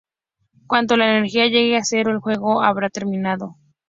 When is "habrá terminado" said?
2.63-3.55